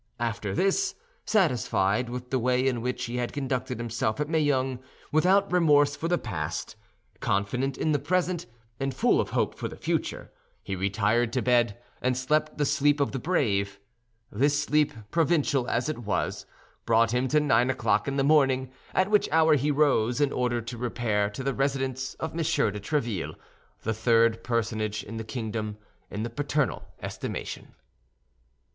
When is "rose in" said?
19.69-20.31